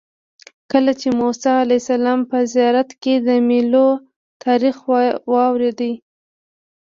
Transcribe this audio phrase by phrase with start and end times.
[0.71, 3.87] کله چې د موسی علیه السلام په زیارت کې د میلو
[4.43, 4.75] تاریخ
[5.31, 5.81] واورېد.